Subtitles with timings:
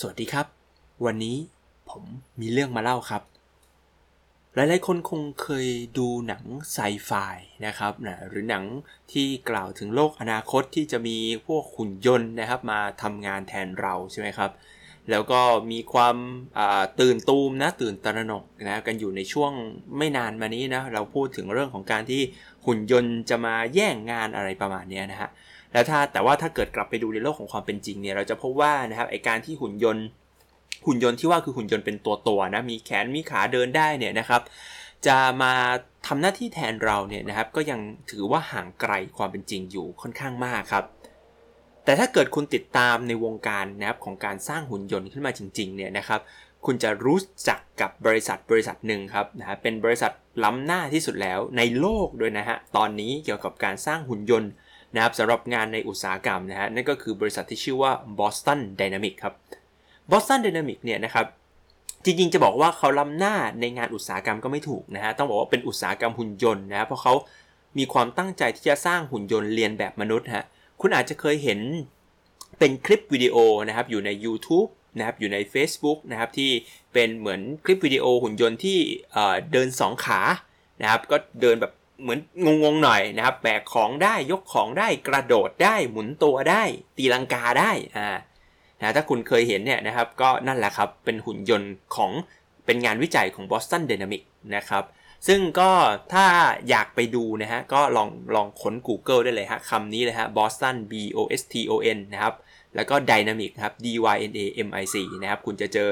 [0.00, 0.46] สวัสดีครับ
[1.04, 1.36] วันนี้
[1.90, 2.04] ผม
[2.40, 3.22] มีเรื่องมาเล่าครับ
[4.54, 5.66] หลายๆคนคงเคย
[5.98, 7.10] ดูหนังไซไฟ
[7.66, 8.64] นะครับนะหรือหนัง
[9.12, 14.50] ที่กล่าวถึงโลกอนาคตที่จะมีพวกหุ่นยนต์นะครับ มาทำงานแทนเราใช่ไหมครับ
[15.10, 16.16] แล้วก็มีความ
[17.00, 19.52] ตื่นตูมนะตื่นตระหนกนะกันอยู่ในช่วง
[19.96, 22.22] ไม่นานมานี้นะเราพูดถึงเรื่องของการที่
[22.66, 25.30] หุ่นยนต์จะมาแย่งงานอะไรประมาณนี้นะฮะ
[25.74, 30.06] แล้วถ้าแต่ว่าถ้าเกิดกลับไปดูในโลกของความเป็นจริงเนี่ยเราจะพบว่านะครับไอการที่หุ่นยนต์
[30.86, 34.42] หุ่นยนต์ที่ว่าคือหุ่นยนต์เป็นตัวตัวนะมีแขนมีขาเดินได้เนี่ยนะครับ
[35.06, 35.52] จะมา
[36.06, 40.84] ทำหน้าที่แทนเราเนี่ยนะครับ ก็ยังถือว่าห่างไกลความเป็นจริงอยู่ค่อนข้างมากครับ
[41.84, 46.20] แต่ถ้าเกิดคุณติดตามในวงการนะครับของการสร้างหุ่นยนต์ขึ้นมาจริงๆเนี่ยนะครับ
[46.66, 47.18] คุณจะรู้
[47.48, 50.12] จักกับบริษัทบริษัทหนึ่งครับนะฮะเป็นบริษัท
[50.44, 54.50] ล้ำหน้าที่สุดแล้วในโลกด้วยนะฮะตอนนี้เกี่ยวกับการสร้างหุ่นยนต์
[54.94, 59.34] นะครับสำหรับงานในอุตสาหกรรมนะฮะนั่นก็คือบริษัทที่ชื่อว่า Boston Dynamics ครับ
[60.10, 61.26] Boston Dynamics เนี่ยนะครับ
[62.04, 67.14] จริงๆ จะบอกว่าเขาล้ำหน้าในงานอุตสาหกรรมก็ไม่ถูกนะฮะต้องบอกว่าเป็นอุตสาหกรรมหุ่นยนต์นะเพราะเขา
[67.78, 70.44] มีความตั้งใจที่จะสร้างหุ่นยนต์เรียนแบบมนุษย์ฮะ
[70.80, 71.60] คุณอาจจะเคยเห็น
[72.58, 73.36] เป็นคลิปวิดีโอ
[73.68, 76.50] นะครับอยู่ใน YouTube นะครับอยู่ใน Facebook นะครับที่
[76.92, 78.78] เป็นเหมือนคลิปวิดีโอหุ่นยนต์ที่
[79.52, 80.20] เดิน 2 ขา
[80.82, 86.62] นะครับก็เดินแบบ เหมือนงงๆหน่อยนะครับแบกของได้ยกของได้กระโดดได้หมุนตัวได้
[86.96, 88.08] ตีลังกาได้อ่า
[88.80, 92.12] นะถ้าคุณเคยเห็นเนี่ยนะครับก็นั่นแหละครับเป็นหุ่นยนต์ของ
[92.66, 94.84] เป็นงานวิจัยของ Boston Dynamics นะครับ
[95.28, 95.70] ซึ่งก็
[96.12, 96.26] ถ้า
[96.68, 102.34] อยากไปดูนะฮะก็ลองลองค้น Google ได้เลยฮะคำนี้เลยฮะ Boston B O S T O N นะครับ
[102.76, 105.88] แล้วก็ Dynamic ครับ D Y N A M I C นะครับคุณจะเจอ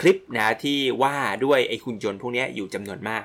[0.00, 3.24] คลิปนะที่ว่าด้วยไอหุ่นยนต์พวกนี้อยู่จำนวนมาก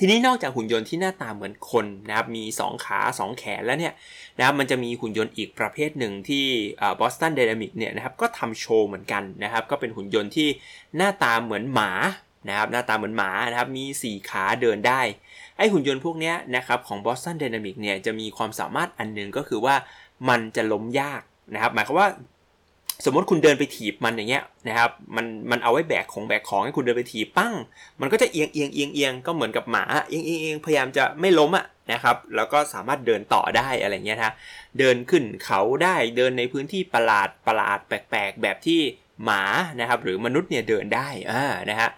[0.00, 3.94] ทีนี้นอกจากหุ่นยนต์ที่หน้าตาเหมือนคนนะครับมี 2 ขา 2 แขนแล้วเนี่ย
[4.38, 6.46] นะครับมันจะมีหุ่นยนต์อีกประเภทหนึ่งที่
[7.00, 10.48] บอสตันเดนามิกเนี่ยนะครับก็ทำโชว์เหมือนกันนะครับก็เป็นหุ่นยนต์ที่
[10.96, 11.90] หน้าตาเหมือนหมา
[12.48, 15.00] นะครับหน้าตาเหมือนหมานะครับมี 4 ขาเดินได้
[15.56, 19.74] ไอหุ่นยนต์พวกนี้นะครับของ Boston Dynamics เนี่ยจะมีความสามารถอันนึงก็คือว่า
[20.28, 21.22] มันจะล้มยาก
[21.54, 22.08] นะครับหมายความว่า
[23.04, 27.54] สมมติคุณเดินไปถีบมันอย่างเงี้ยนะครับมันมันเอาไว้แบกของแบกของให้คุณเดินไปถีบปั้ง
[28.00, 34.34] มันก็จะเอียงเอียงเอียงเอียงก็เหมือนกับหมาเอียงเอียงเอียงพยายามจะไม่ล้มอะนะครับแล้วก็สามารถเดินต่อได้อะไรเงี้ยนะ
[34.78, 38.80] เดินขึ้นเขาได้เดินในพื้นที่ประหลาดประหลาดแปลกๆ แบบที่
[39.24, 39.42] หมา
[39.80, 41.90] นะครับหรือมนุษย์เนี่ยเดินได้อ่านะฮะ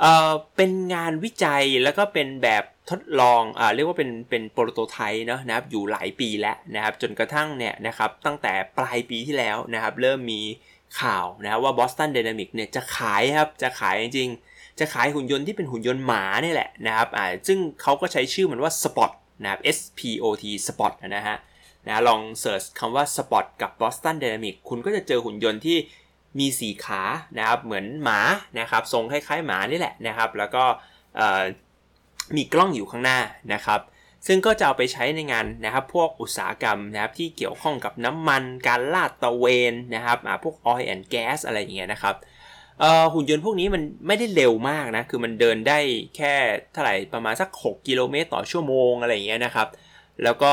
[0.00, 10.40] เอ่อเป็นงานวิจัยแล้วก็เป็นแบบ ทดลองอ่าเรียกว่าเป็นเป็นโปรโตไทป์เนาะนะครับอยู่หลายปีแล้วนะครับจนกระทั่งเนี่ยนะครับตั้งแต่ปลายปีที่แล้วนะครับเริ่มมี
[11.00, 14.30] ข่าวนะว่า Boston Dynamics เนี่ยจะขายครับจะขายจริง
[14.80, 19.12] จะขายหุ่นยนต์ที่เป็นหุ่นยนต์หมาเนี่ยแหละนะครับอ่าซึ่งเขาก็ใช้ชื่อมันว่า Spot
[19.42, 21.36] นะครับ S P O T Spot นะฮะ
[21.86, 25.78] นะลองเสิร์ชคำว่า Spot กับ Boston Dynamics คุณก็จะเจอหุ่นยนต์ที่
[26.38, 27.02] มีสีขา
[27.38, 28.20] นะครับเหมือนหมา
[28.58, 30.64] นะครับทรงคล้ายๆหมานี่แหละนะครับแล้วก็
[32.36, 33.18] มีกล้องอยู่ข้างหน้า
[33.54, 33.80] นะครับ
[34.26, 42.14] ซึ่งก็จะเอาไปใช้ในงานนะครับ พวกอุตสาหกรรมนะครับที่เกี่ยวข้องกับน้ำมันการลาดตะเวนนะครับพวก oil and gas อะไรอย่างเงี้ยนะครับ
[43.14, 45.78] หุ่นยนต์พวกนี้มันไม่ได้เร็วมากนะ คือมันเดินได้
[46.16, 46.34] แค่
[46.72, 49.68] เท่าไหร่ประมาณสัก 6 กิโลเมตรต่อชั่วโมงอะไรอย่างเงี้ยนะครับ
[50.24, 50.52] แล้วก็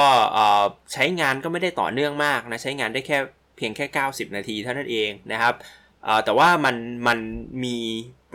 [0.93, 3.17] ใช้งานก็ไม่ได้ต่อเนื่องมากนะ ใช้งานได้แค่
[3.57, 5.53] เพียงแค่ 90 นาทีเท่านั้นเองนะครับ
[6.25, 6.75] แต่ว่ามัน
[7.07, 7.19] มัน
[7.63, 7.77] มี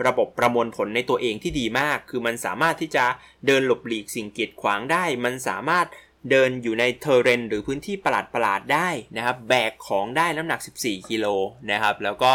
[0.07, 3.05] ระบบประมวลผลในตัวเองที่ดีมาก คือมันสามารถที่จะ
[3.45, 5.87] เดินหลบหลีกสิ่งกีดขวางได้ มันสามารถ
[6.31, 11.25] เดินอยู่ใน terrain หรือพื้นที่ประหลาดประหลาดได้นะครับ แบกของได้น้ำหนัก 14 กิโล
[11.71, 12.31] นะครับ แล้วก็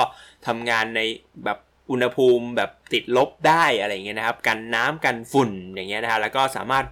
[0.47, 1.01] ทำงานใน
[1.45, 1.59] แบบ
[1.91, 6.85] อุณหภูมิแบบติดลบได้อะไรเงี้ยนะครับ กันน้ำกันฝุ่นอย่างเงี้ยนะฮะแล้วก็สามารถ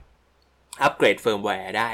[0.82, 1.90] upgrade firmware ได้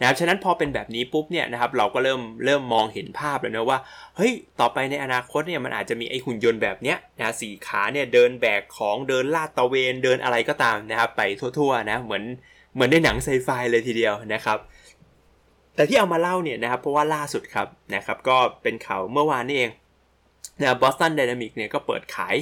[0.00, 3.78] นะครับฉะนั้นพอเป็นแบบนี้ปุ๊บเนี่ยนะครับเราก็เริ่มเริ่มมองเห็นภาพแล้วนะว่า
[4.16, 12.24] เฮ้ยต่อไปในอนาคตเนี่ยมันอาจจะมีไอ้หุ่นยนต์แบบเนี้ยนะสี่ขาเนี่ยเดินแบกของเดินลาดตระเวนเดินอะไรก็ตามนะครับไปทั่วๆนะเหมือน
[12.74, 14.58] เหมือนในหนังไซไฟเลยทีเดียวนะครับ
[15.74, 19.70] แต่ที่เอามาเล่าเนี่ยนะครับเพราะว่าล่าสุดครับนะครับก็เป็นข่าวเมื่อวานนี่เอง
[20.60, 22.34] นะ Boston Dynamics เนี่ยก็เปิดขาย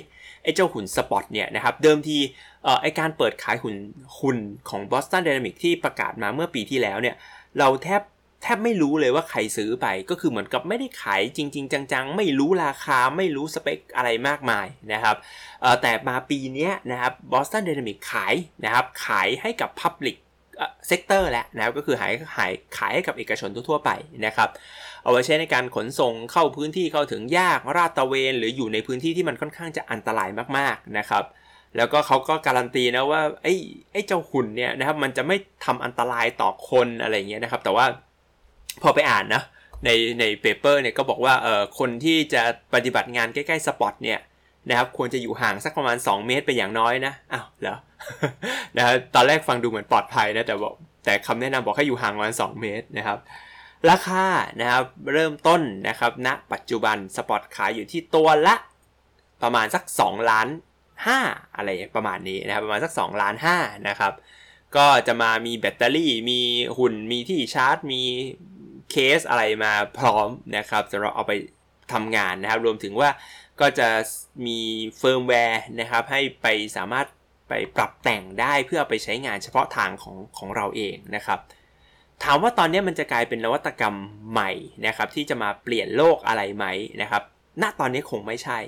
[0.42, 2.18] ไอ้เจ้าหุ่น Spot เนี่ยนะครับเดิมที
[2.64, 3.76] เอ่อไอ้การเปิดขายหุ่น
[4.20, 4.38] หุ่น
[4.68, 7.14] ของ Boston Dynamics ที่ประกาศมาเมื่อปีที่แล้วเนี่ย
[7.58, 8.02] เราแทบ
[8.42, 15.16] แทบไม่รู้เลยว่าใครซื้อไป ก็คือเหมือนกับไม่ได้ขายจริง ๆ จัง ๆ ไม่รู้ราคาไม่รู้สเปคอะไรมากมายนะครับ
[15.82, 18.34] แต่มาปีนี้นะครับ Boston Dynamics ขาย
[18.64, 20.16] นะครับขายให้กับ Public
[20.90, 23.90] Sector แล้วนะครับก็คือขายขายขายให้กับเอกชนทั่วๆไป
[24.26, 24.48] นะครับ
[25.02, 30.28] เอาไว้ใช้ในการขนส่งเข้าพื้นที่เข้าถึงยากราดตะเวน หรืออยู่ในพื้นที่ที่มันค่อนข้างจะอันตราย
[30.58, 31.24] มากๆนะครับ
[31.76, 33.54] แล้วก็เขาก็การันตีนะว่าไอ้
[33.92, 37.86] ไอ้เจ้าหุ่นเนี่ยนะครับ มันจะไม่ทำอันตรายต่อคนอะไรเงี้ยนะครับ แต่ว่า
[38.82, 39.42] พอไปอ่านนะ
[39.84, 39.90] ใน
[40.20, 42.42] ในเปเปอร์เนี่ยก็บอกว่าเออคนที่จะ
[42.74, 44.18] ปฏิบัติงานใกล้ๆสปอตเนี่ย
[44.68, 47.76] นะครับควรจะอยู่ห่างสักประมาณ 2 เมตรไปอย่างน้อยนะอ้าวเหรอ
[48.76, 48.84] นะ
[49.14, 50.74] ตอนแรกฟังดูเหมือนปลอดภัยนะแต่บอก
[51.04, 53.18] แต่คำแนะนำบอกให้อยู่ห่างประมาณ2เมตรนะครับ
[53.90, 54.26] ราคา
[54.60, 58.54] นะครับเริ่มต้นนะครับณนะปัจจุบันสปอตขายอยู่ที่ตัวละ
[59.42, 60.48] ประมาณสัก 2 ล้าน
[61.02, 64.12] 5 อะไรประมาณนี้นะครับประมาณสัก2ล้าน5นะครับ
[64.76, 66.40] ก็จะมามีแบตเตอรี่มี
[66.78, 68.02] หุ่นมีที่ชาร์จ มี
[68.90, 71.32] เคสอะไรมาพร้อมนะครับสำหรับเอาไป
[71.92, 73.10] ทำงานนะครับ รวมถึงว่า
[73.60, 73.88] ก็จะ
[74.46, 74.60] มี
[74.98, 76.46] เฟิร์มแวร์นะครับ ให้ไป
[76.76, 77.06] สามารถ
[77.48, 81.38] ไปปรับแต่งได้เพื่อไปใช้งานเฉพาะทางของของเราเองนะครับ
[82.24, 83.94] ถามว่าตอนนี้มันจะกลายเป็นนวัตกรรม
[84.32, 84.50] ใหม่
[84.86, 86.66] นะครับ ที่จะมาเปลี่ยนโลกอะไรไหม
[87.02, 87.22] นะครับ
[87.62, 88.58] ณตอนนี้คงไม่ใช่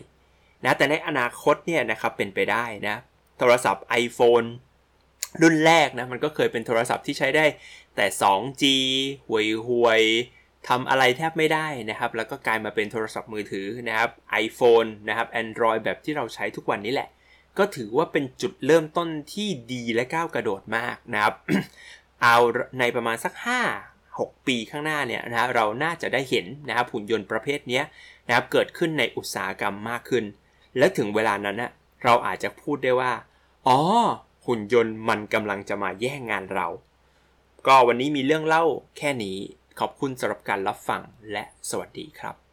[0.65, 2.97] นะแต่ในอนาคตเนี่ยนะครับเป็นไปได้นะ
[3.39, 4.47] โทรศัพท์ iPhone
[5.43, 7.45] รุ่นแรกนะมันก็เคยเป็นโทรศัพท์ที่ใช้ได้
[7.97, 8.63] แต่ 2G
[9.29, 10.03] ห่วยห่วย
[10.69, 14.11] ทำอะไรแทบไม่ได้นะครับ แล้วก็กลายมาเป็นโทรศัพท์มือถือนะครับ
[14.45, 17.09] iPhone นะครับ Android แบบที่เราใช้ทุกวันนี้แหละ
[17.59, 21.35] ก็ถือว่าเป็นจุดเริ่มต้นที่ดีและก้าวกระโดดมากนะครับ
[22.23, 22.37] เอา
[22.81, 27.83] ในประมาณสัก 5 6 ปีข้างหน้าเนี่ยนะเราน่าจะได้เห็นนะครับหุ่นยนต์ประเภทนี้
[28.27, 30.25] นะครับเกิดขึ้นในอุตสาหกรรมมากขึ้น
[30.79, 31.71] และถึงเวลานั้นนะ
[32.05, 33.13] เราอาจจะพูดได้ว่า
[33.69, 33.79] อ๋อ
[34.47, 36.67] หุ่นยนต์มันกำลังจะมาแย่งงานเรา
[37.67, 38.65] ก็วันนี้มีเรื่องเล่า
[38.97, 39.37] แค่นี้
[39.81, 41.03] ขอบคุณสำหรับการรับฟัง
[41.33, 42.46] และสวัสดีครับ